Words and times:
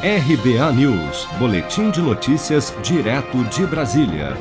RBA 0.00 0.72
News, 0.74 1.26
Boletim 1.40 1.90
de 1.90 2.00
Notícias, 2.00 2.72
direto 2.84 3.42
de 3.46 3.66
Brasília. 3.66 4.36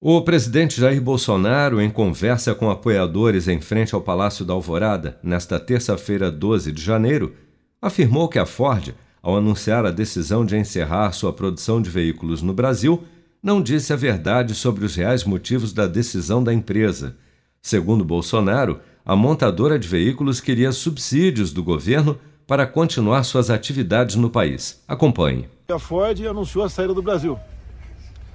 O 0.00 0.22
presidente 0.22 0.80
Jair 0.80 1.02
Bolsonaro, 1.02 1.82
em 1.82 1.90
conversa 1.90 2.54
com 2.54 2.70
apoiadores 2.70 3.46
em 3.46 3.60
frente 3.60 3.94
ao 3.94 4.00
Palácio 4.00 4.42
da 4.42 4.54
Alvorada, 4.54 5.18
nesta 5.22 5.60
terça-feira, 5.60 6.30
12 6.30 6.72
de 6.72 6.80
janeiro, 6.80 7.34
afirmou 7.82 8.26
que 8.26 8.38
a 8.38 8.46
Ford, 8.46 8.94
ao 9.22 9.36
anunciar 9.36 9.84
a 9.84 9.90
decisão 9.90 10.46
de 10.46 10.56
encerrar 10.56 11.12
sua 11.12 11.30
produção 11.30 11.82
de 11.82 11.90
veículos 11.90 12.40
no 12.40 12.54
Brasil, 12.54 13.04
não 13.42 13.60
disse 13.60 13.92
a 13.92 13.96
verdade 13.96 14.54
sobre 14.54 14.86
os 14.86 14.96
reais 14.96 15.24
motivos 15.24 15.74
da 15.74 15.86
decisão 15.86 16.42
da 16.42 16.54
empresa. 16.54 17.18
Segundo 17.60 18.02
Bolsonaro, 18.02 18.80
a 19.04 19.14
montadora 19.14 19.78
de 19.78 19.86
veículos 19.86 20.40
queria 20.40 20.72
subsídios 20.72 21.52
do 21.52 21.62
governo 21.62 22.18
para 22.50 22.66
continuar 22.66 23.22
suas 23.22 23.48
atividades 23.48 24.16
no 24.16 24.28
país. 24.28 24.82
Acompanhe. 24.88 25.48
A 25.72 25.78
Ford 25.78 26.20
anunciou 26.26 26.64
a 26.64 26.68
saída 26.68 26.92
do 26.92 27.00
Brasil. 27.00 27.38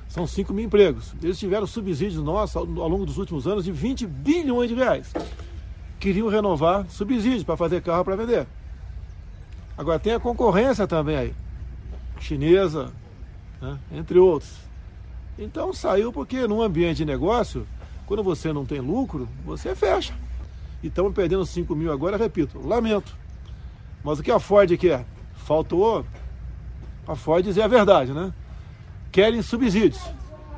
São 0.08 0.26
5 0.26 0.53
mil 0.53 0.63
empregos. 0.63 1.13
Eles 1.22 1.38
tiveram 1.38 1.67
subsídios 1.67 2.23
nossos 2.23 2.55
ao, 2.55 2.63
longo 2.63 3.05
dos 3.05 3.17
últimos 3.17 3.45
anos 3.45 3.66
de 3.66 3.73
20 3.73 4.08
bilhões 4.08 4.70
de 4.70 4.75
reais. 4.75 5.12
Queriam 5.99 6.30
renovar 6.30 6.86
subsídios 6.88 7.44
para 7.44 7.58
fazer 7.58 7.81
carro 7.81 8.05
para 8.05 8.16
vender. 8.16 8.48
Agora 9.77 9.99
tem 9.99 10.13
a 10.13 10.20
concorrência 10.22 10.88
também 10.88 11.17
aí, 11.17 11.34
chinesa, 12.22 12.94
né? 13.61 13.77
entre 13.91 14.17
outros. 14.17 14.53
Então 15.38 15.73
saiu 15.73 16.13
porque 16.13 16.47
num 16.47 16.61
ambiente 16.61 17.00
de 17.00 17.05
negócio, 17.05 17.67
quando 18.05 18.23
você 18.23 18.53
não 18.53 18.66
tem 18.66 18.80
lucro, 18.80 19.27
você 19.44 19.75
fecha. 19.75 20.13
E 20.81 20.88
estamos 20.88 21.13
perdendo 21.13 21.45
5 21.45 21.75
mil 21.75 21.91
agora, 21.91 22.16
repito, 22.16 22.66
lamento. 22.66 23.24
Mas 24.05 24.20
o 24.20 24.23
que 24.23 24.30
a 24.30 24.40
Ford 24.40 24.70
quer? 24.77 25.04
Faltou 25.34 26.05
a 27.08 27.16
Ford 27.16 27.44
dizer 27.44 27.64
a 27.64 27.68
verdade, 27.68 28.14
né? 28.14 28.31
Querem 29.12 29.41
subsídios. 29.41 30.00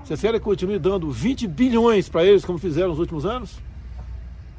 Vocês 0.04 0.20
querem 0.20 0.38
que 0.38 0.44
continue 0.44 0.78
dando 0.78 1.10
20 1.10 1.48
bilhões 1.48 2.10
para 2.10 2.26
eles, 2.26 2.44
como 2.44 2.60
fizeram 2.60 2.90
nos 2.90 3.00
últimos 3.00 3.26
anos? 3.26 3.58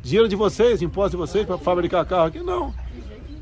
Dinheiro 0.03 0.27
de 0.27 0.34
vocês, 0.34 0.80
imposto 0.80 1.11
de 1.11 1.17
vocês 1.19 1.45
para 1.45 1.58
fabricar 1.58 2.06
carro 2.06 2.28
aqui? 2.28 2.41
Não. 2.41 2.72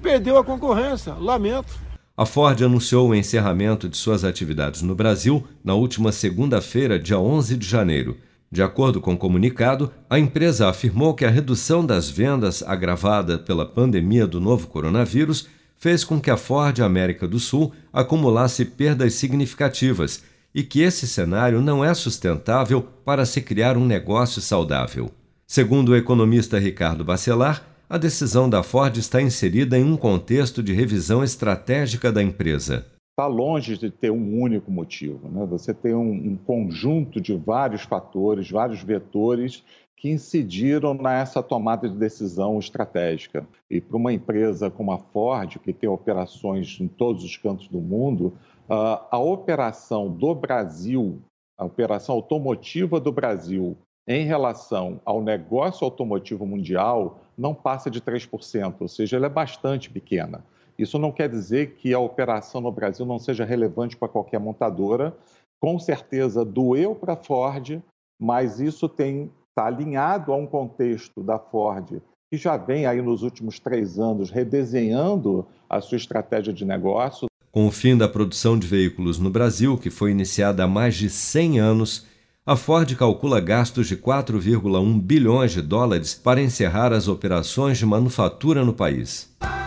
Perdeu 0.02 0.36
a 0.36 0.44
concorrência. 0.44 1.14
Lamento. 1.14 1.78
A 2.16 2.26
Ford 2.26 2.60
anunciou 2.60 3.10
o 3.10 3.14
encerramento 3.14 3.88
de 3.88 3.96
suas 3.96 4.24
atividades 4.24 4.82
no 4.82 4.96
Brasil 4.96 5.46
na 5.62 5.74
última 5.74 6.10
segunda-feira, 6.10 6.98
dia 6.98 7.20
11 7.20 7.56
de 7.56 7.68
janeiro. 7.68 8.16
De 8.50 8.62
acordo 8.62 9.00
com 9.00 9.14
o 9.14 9.18
comunicado, 9.18 9.90
a 10.08 10.18
empresa 10.18 10.68
afirmou 10.68 11.14
que 11.14 11.24
a 11.24 11.30
redução 11.30 11.84
das 11.84 12.08
vendas 12.08 12.62
agravada 12.62 13.38
pela 13.38 13.66
pandemia 13.66 14.26
do 14.26 14.40
novo 14.40 14.68
coronavírus 14.68 15.48
fez 15.76 16.04
com 16.04 16.20
que 16.20 16.30
a 16.30 16.36
Ford 16.36 16.80
América 16.80 17.26
do 17.26 17.38
Sul 17.38 17.72
acumulasse 17.92 18.64
perdas 18.64 19.14
significativas 19.14 20.22
e 20.54 20.62
que 20.62 20.80
esse 20.80 21.06
cenário 21.06 21.60
não 21.60 21.84
é 21.84 21.92
sustentável 21.92 22.86
para 23.04 23.26
se 23.26 23.42
criar 23.42 23.76
um 23.76 23.84
negócio 23.84 24.40
saudável. 24.40 25.10
Segundo 25.46 25.90
o 25.90 25.96
economista 25.96 26.58
Ricardo 26.58 27.04
Bacelar, 27.04 27.62
a 27.90 27.98
decisão 27.98 28.48
da 28.48 28.62
Ford 28.62 28.96
está 28.96 29.20
inserida 29.20 29.78
em 29.78 29.84
um 29.84 29.96
contexto 29.96 30.62
de 30.62 30.72
revisão 30.72 31.22
estratégica 31.22 32.10
da 32.10 32.22
empresa 32.22 32.86
está 33.16 33.26
longe 33.26 33.78
de 33.78 33.90
ter 33.90 34.10
um 34.10 34.38
único 34.38 34.70
motivo. 34.70 35.26
Né? 35.30 35.46
Você 35.46 35.72
tem 35.72 35.94
um, 35.94 36.12
um, 36.12 36.36
conjunto 36.36 37.18
de 37.18 37.34
vários 37.34 37.80
fatores, 37.80 38.50
vários 38.50 38.82
vetores 38.82 39.64
que 39.96 40.10
incidiram 40.10 40.92
nessa 40.92 41.42
tomada 41.42 41.88
de 41.88 41.96
decisão 41.96 42.58
estratégica. 42.58 43.48
E 43.70 43.80
para 43.80 43.96
uma 43.96 44.12
empresa 44.12 44.70
como 44.70 44.92
a 44.92 44.98
Ford, 44.98 45.58
que 45.60 45.72
tem 45.72 45.88
operações 45.88 46.76
em 46.78 46.86
todos 46.86 47.24
os 47.24 47.38
cantos 47.38 47.68
do 47.68 47.80
mundo, 47.80 48.34
a 48.68 49.18
operação 49.18 50.10
do 50.10 50.34
Brasil, 50.34 51.22
a 51.56 51.64
operação 51.64 52.16
automotiva 52.16 53.00
do 53.00 53.10
Brasil 53.10 53.78
em 54.06 54.26
relação 54.26 55.00
ao 55.06 55.22
negócio 55.22 55.86
automotivo 55.86 56.44
mundial 56.44 57.20
não 57.36 57.54
passa 57.54 57.90
de 57.90 58.00
3%, 58.02 58.74
ou 58.78 58.88
seja, 58.88 59.16
ela 59.16 59.26
é 59.26 59.30
bastante 59.30 59.88
pequena. 59.88 60.44
Isso 60.78 60.98
não 60.98 61.12
quer 61.12 61.28
dizer 61.28 61.74
que 61.74 61.92
a 61.94 61.98
operação 61.98 62.60
no 62.60 62.72
Brasil 62.72 63.06
não 63.06 63.18
seja 63.18 63.44
relevante 63.44 63.96
para 63.96 64.08
qualquer 64.08 64.38
montadora. 64.38 65.16
Com 65.60 65.78
certeza 65.78 66.44
doeu 66.44 66.94
para 66.94 67.14
a 67.14 67.16
Ford, 67.16 67.80
mas 68.20 68.60
isso 68.60 68.86
está 68.86 69.66
alinhado 69.66 70.32
a 70.32 70.36
um 70.36 70.46
contexto 70.46 71.22
da 71.22 71.38
Ford 71.38 72.00
que 72.30 72.36
já 72.36 72.56
vem 72.56 72.86
aí 72.86 73.00
nos 73.00 73.22
últimos 73.22 73.58
três 73.58 73.98
anos 73.98 74.30
redesenhando 74.30 75.46
a 75.68 75.80
sua 75.80 75.96
estratégia 75.96 76.52
de 76.52 76.64
negócio. 76.64 77.28
Com 77.52 77.66
o 77.66 77.70
fim 77.70 77.96
da 77.96 78.08
produção 78.08 78.58
de 78.58 78.66
veículos 78.66 79.18
no 79.18 79.30
Brasil, 79.30 79.78
que 79.78 79.90
foi 79.90 80.10
iniciada 80.10 80.64
há 80.64 80.66
mais 80.66 80.94
de 80.96 81.08
100 81.08 81.58
anos, 81.60 82.06
a 82.44 82.54
Ford 82.54 82.94
calcula 82.96 83.40
gastos 83.40 83.88
de 83.88 83.96
4,1 83.96 85.00
bilhões 85.00 85.52
de 85.52 85.62
dólares 85.62 86.14
para 86.14 86.42
encerrar 86.42 86.92
as 86.92 87.08
operações 87.08 87.78
de 87.78 87.86
manufatura 87.86 88.64
no 88.64 88.74
país. 88.74 89.34